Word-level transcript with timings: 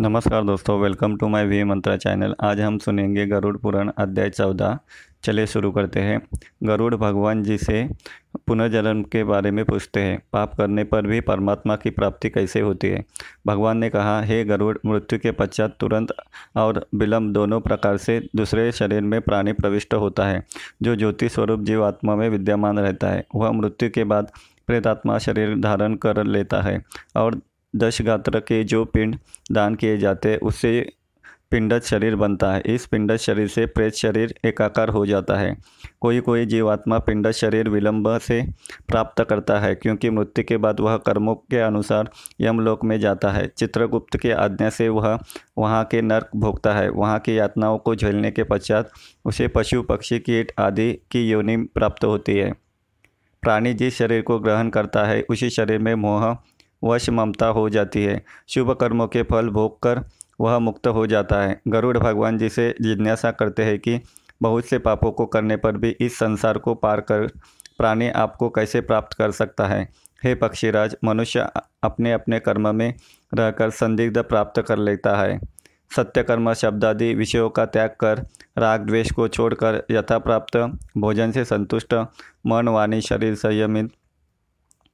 नमस्कार 0.00 0.44
दोस्तों 0.44 0.80
welcome 0.80 1.16
to 1.16 1.28
my 1.28 1.46
V 1.46 1.64
Mantra 1.64 1.96
channel 1.96 2.34
आज 2.40 2.60
हम 2.60 2.78
सुनेंगे 2.78 3.26
गरुड़ 3.26 3.56
पुराण 3.56 3.90
अध्याय 3.98 4.30
चौदह। 4.30 4.78
चले 5.24 5.46
शुरू 5.46 5.70
करते 5.70 6.00
हैं। 6.00 6.28
गरुड़ 6.62 6.94
भगवान 6.94 7.42
जी 7.42 7.58
से 7.58 7.90
पुनर्जन्म 8.46 9.02
के 9.02 9.24
बारे 9.24 9.50
में 9.50 9.64
पूछते 9.64 10.00
हैं। 10.00 10.22
पाप 10.32 10.54
करने 10.54 10.84
पर 10.84 11.06
भी 11.06 11.20
परमात्मा 11.20 11.76
की 11.76 11.90
प्राप्ति 11.90 12.30
कैसे 12.30 12.60
होती 12.60 12.88
है? 12.88 13.04
भगवान 13.46 13.78
ने 13.78 13.90
कहा, 13.90 14.22
हे 14.22 14.44
गरुड़, 14.44 14.78
मृत्यु 14.86 15.18
के 15.18 15.30
पश्चात 15.30 15.76
तुरंत 15.80 16.08
और 16.56 16.86
विलम्ब 16.94 17.32
दोनों 17.32 17.60
प्रकार 17.60 17.96
से 17.96 18.28
दूसरे 18.36 18.72
शरीर 18.72 19.00
में 19.00 19.20
प्राणी 19.20 19.52
प्रविष्ट 19.52 19.94
होता 19.94 20.26
है, 20.26 20.46
जो 20.82 20.96
ज्योति 20.96 21.28
स्वरूप 21.28 21.60
जीवात्मा 21.60 22.14
में 22.14 22.28
विद्यमान 22.28 22.78
रहता 22.78 23.08
है। 23.08 23.26
वह 23.34 23.52
मृत्यु 23.52 23.90
के 23.90 24.04
बाद 24.04 24.30
प्रेतात्मा 24.66 25.18
शरीर 25.18 25.58
धारण 25.60 25.94
कर 25.94 26.24
लेता 26.24 26.60
है 26.62 26.82
और 27.16 27.40
दश 27.76 28.02
गात्र 28.02 28.40
के 28.40 28.62
जो 28.64 28.84
पिंड 28.84 29.16
दान 29.52 29.74
किए 29.74 29.96
जाते 29.98 30.28
हैं 30.28 30.38
उससे 30.38 30.90
पिंडज 31.50 31.82
शरीर 31.82 32.14
बनता 32.16 32.52
है। 32.52 32.62
इस 32.66 32.84
पिंडज 32.86 33.18
शरीर 33.18 33.46
से 33.48 33.64
प्रेत 33.66 33.94
शरीर 33.94 34.34
एकाकार 34.44 34.88
हो 34.88 35.04
जाता 35.06 35.36
है। 35.36 35.56
कोई 36.00 36.20
कोई 36.20 36.46
जीवात्मा 36.46 36.98
पिंडज 36.98 37.32
शरीर 37.32 37.68
विलंब 37.68 38.18
से 38.18 38.40
प्राप्त 38.88 39.22
करता 39.22 39.58
है, 39.58 39.74
क्योंकि 39.74 40.10
मृत्यु 40.10 40.44
के 40.44 40.56
बाद 40.56 40.80
वह 40.80 40.96
कर्मों 40.96 41.34
के 41.34 41.58
अनुसार 41.58 42.10
यमलोक 42.40 42.84
में 42.84 42.98
जाता 43.00 43.30
है। 43.30 43.46
चित्रगुप्त 43.48 44.16
की 44.16 44.30
आज्ञा 44.30 44.70
से 44.70 44.88
वह 44.88 45.18
वहाँ 45.58 45.84
के 45.84 46.02
नर्क 46.02 46.30
भोगता 46.36 46.74
है। 46.74 46.88
वहाँ 46.90 47.18
की 47.18 47.38
यातनाओं 47.38 47.78
को 47.78 47.94
झेलने 47.94 48.30
के 48.30 48.44
पश्चात 48.44 48.90
उसे 49.24 49.48
पशु, 49.48 49.82
पक्षी, 49.82 50.18
कीट 50.18 50.52
आदि 50.58 50.92
की 51.10 51.28
योनि 51.30 51.56
प्राप्त 51.56 52.04
होती 52.04 52.36
है। 52.36 52.52
प्राणी 53.42 53.74
जिस 53.74 53.98
शरीर 53.98 54.22
को 54.22 54.38
ग्रहण 54.38 54.70
करता 54.70 55.04
है, 55.04 55.24
उसी 55.30 55.50
शरीर 55.50 55.78
में 55.78 55.94
मोह 55.94 56.36
वश 56.84 57.10
ममता 57.10 57.46
हो 57.46 57.68
जाती 57.68 58.04
है। 58.04 58.22
शुभ 58.48 58.70
कर्मों 58.72 59.06
के 59.06 59.22
फल 59.22 59.48
भोग 59.48 59.82
कर 59.82 60.04
वह 60.40 60.58
मुक्त 60.58 60.86
हो 60.86 61.06
जाता 61.06 61.40
है। 61.42 61.60
गरुड़ 61.68 61.98
भगवान 61.98 62.38
जी 62.38 62.48
से 62.48 62.74
जिज्ञासा 62.82 63.30
करते 63.30 63.64
हैं 63.64 63.78
कि 63.78 64.00
बहुत 64.42 64.64
से 64.64 64.78
पापों 64.78 65.12
को 65.12 65.26
करने 65.26 65.56
पर 65.56 65.76
भी 65.76 65.96
इस 66.00 66.18
संसार 66.18 66.58
को 66.58 66.74
पार 66.74 67.00
कर 67.00 67.26
प्राणी 67.78 68.08
आपको 68.08 68.48
कैसे 68.48 68.80
प्राप्त 68.80 69.16
कर 69.16 69.30
सकता 69.30 69.66
है? 69.66 69.88
हे 70.24 70.34
पक्षीराज, 70.34 70.96
मनुष्य 71.04 71.50
अपने 71.82 72.12
अपने 72.12 72.40
कर्म 72.40 72.74
में 72.74 72.94
रहकर 73.34 73.70
संदिग्ध 73.70 74.18
प्राप्त 74.18 74.62
कर 74.62 74.78
लेता 74.78 75.16
है। 75.16 75.40
सत्य 75.96 76.22
कर्म 76.22 76.52
शब्दादि 76.54 77.14
विषयों 77.14 77.50
का 77.50 77.66
त्याग 77.66 77.90
कर, 78.00 78.26
राग 78.58 78.86
द्वेष 78.86 79.12
को 79.12 79.28
छोड़कर 79.28 79.82
यथा 79.90 80.18
प्राप्त 80.18 80.56
भोजन 80.98 81.32
से 81.32 81.44
संतुष्ट, 81.44 81.94
मन, 82.46 82.68
वाणी, 82.68 83.00
शरीर 83.00 83.34
संयमित 83.34 83.90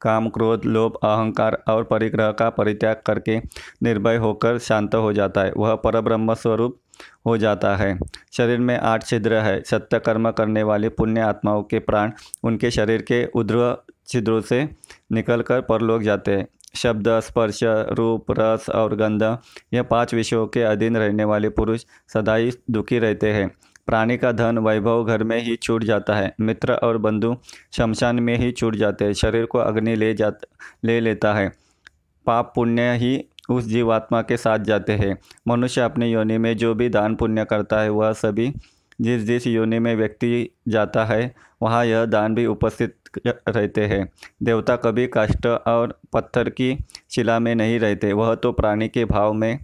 काम 0.00 0.28
क्रोध 0.28 0.64
लोभ, 0.64 0.94
अहंकार 0.94 1.62
और 1.68 1.84
परिग्रह 1.84 2.30
का 2.32 2.50
परित्याग 2.50 2.96
करके 3.06 3.38
निर्भय 3.82 4.16
होकर 4.16 4.58
शांत 4.58 4.94
हो 4.94 5.12
जाता 5.12 5.40
है। 5.40 5.52
वह 5.56 5.74
परब्रह्म 5.74 6.34
स्वरूप 6.34 6.78
हो 7.26 7.36
जाता 7.36 7.76
है। 7.76 7.98
शरीर 8.32 8.58
में 8.58 8.78
आठ 8.78 9.04
छिद्र 9.04 9.34
है। 9.34 9.62
सत्य 9.62 9.98
कर्म 9.98 10.30
करने 10.30 10.62
वाले 10.62 10.88
पुण्य 10.88 11.20
आत्माओं 11.20 11.62
के 11.62 11.78
प्राण 11.78 12.12
उनके 12.44 12.70
शरीर 12.70 13.02
के 13.02 13.24
उध्र 13.26 13.84
छिद्रों 14.08 14.40
से 14.40 14.68
निकलकर 15.12 15.60
परलोक 15.60 16.02
जाते 16.02 16.32
हैं। 16.32 16.46
शब्द, 16.74 17.20
स्पर्श, 17.20 17.60
रूप, 17.64 18.26
रस 18.30 18.70
और 18.70 18.94
गंध, 18.96 19.38
यह 19.74 19.82
पाँच 19.82 20.14
विषयों 20.14 20.46
के 20.46 20.62
अधीन 20.62 20.96
रहने 20.96 21.24
वाले 21.24 21.48
पुरुष 21.48 21.84
सदा 22.12 22.34
ही 22.34 22.52
दुखी 22.70 22.98
रहते 22.98 23.32
हैं। 23.32 23.50
प्राणी 23.86 24.16
का 24.16 24.32
धन 24.32 24.58
वैभव 24.58 25.04
घर 25.04 25.22
में 25.24 25.42
ही 25.42 25.56
छूट 25.56 25.84
जाता 25.84 26.14
है। 26.14 26.34
मित्र 26.40 26.72
और 26.72 26.98
बंधु 26.98 27.36
शमशान 27.72 28.20
में 28.20 28.36
ही 28.36 28.52
छूट 28.52 28.76
जाते 28.76 29.04
हैं। 29.04 29.12
शरीर 29.12 29.46
को 29.46 29.58
अग्नि 29.58 29.96
ले 29.96 30.14
जा 30.14 30.32
ले 30.84 31.00
लेता 31.00 31.34
है। 31.34 31.52
पाप 32.26 32.52
पुण्य 32.54 32.92
ही 32.92 33.24
उस 33.50 33.64
जीवात्मा 33.64 34.22
के 34.22 34.36
साथ 34.36 34.58
जाते 34.58 34.92
हैं। 34.92 35.16
मनुष्य 35.48 35.80
अपने 35.80 36.10
योनि 36.10 36.38
में 36.38 36.56
जो 36.56 36.74
भी 36.74 36.88
दान 36.88 37.14
पुण्य 37.14 37.44
करता 37.44 37.80
है, 37.80 37.88
वह 37.90 38.12
सभी 38.12 38.52
जिस 39.00 39.22
जिस 39.22 39.46
योनि 39.46 39.78
में 39.78 39.94
व्यक्ति 39.96 40.48
जाता 40.68 41.04
है, 41.04 41.34
वहाँ 41.62 41.84
यह 41.86 42.04
दान 42.04 42.34
भी 42.34 42.46
उपस्थित 42.46 42.96
रहते 43.26 43.86
हैं। 43.86 44.08
देवता 44.42 44.76
कभी 44.76 45.06
काष्ट 45.06 45.46
और 45.46 46.00
पत्थर 46.12 46.48
की 46.48 46.76
शिला 47.10 47.38
में 47.38 47.54
नहीं 47.54 47.78
रहते। 47.80 48.12
वह 48.12 48.34
तो 48.34 48.52
प्राणी 48.52 48.88
के 48.88 49.04
भाव 49.04 49.32
में 49.32 49.58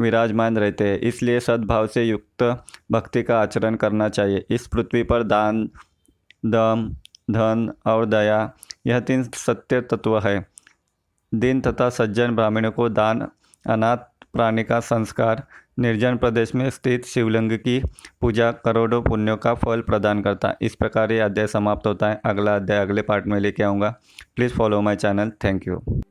विराजमान 0.00 0.58
रहते 0.58 0.88
हैं। 0.88 0.98
इसलिए 0.98 1.40
सद्भाव 1.40 1.86
से 1.86 2.04
युक्त 2.04 2.64
भक्ति 2.92 3.22
का 3.22 3.40
आचरण 3.40 3.74
करना 3.74 4.08
चाहिए। 4.08 4.46
इस 4.50 4.66
पृथ्वी 4.66 5.02
पर 5.02 5.22
दान, 5.22 5.70
दम, 6.46 6.96
धन 7.30 7.72
और 7.86 8.06
दया, 8.06 8.52
यह 8.86 9.00
तीन 9.00 9.22
सत्य 9.22 9.80
तत्व 9.80 10.18
है। 10.18 10.46
दिन 11.34 11.60
तथा 11.60 11.90
सज्जन 11.90 12.36
ब्राह्मणों 12.36 12.70
को 12.70 12.88
दान, 12.88 13.28
अनाथ 13.68 13.96
प्राणी 14.32 14.62
का 14.62 14.80
संस्कार, 14.80 15.46
निर्जन 15.78 16.16
प्रदेश 16.16 16.54
में 16.54 16.70
स्थित 16.70 17.04
शिवलिंग 17.04 17.52
की 17.52 17.82
पूजा 18.20 18.52
करोड़ों 18.52 19.02
पुण्यों 19.02 19.36
का 19.36 19.54
फल 19.54 19.80
प्रदान 19.80 20.22
करता 20.22 20.48
है। 20.48 20.56
इस 20.60 20.74
प्रकार 20.74 21.12
ये 21.12 21.20
अध्याय 21.20 21.46
समाप्त 21.46 21.86
होता 21.86 22.08
है। 22.08 22.20
अगला 22.24 22.56
अध्याय 22.56 22.80
अगले 22.80 23.02
पार्ट 23.02 23.26
में 23.26 23.40
लेके 23.40 23.62
आऊँगा। 23.62 23.96
Please 24.36 24.54
follow 24.54 24.80
my 24.80 24.96
channel. 24.96 25.30
Thank 25.30 25.68
you. 25.68 26.03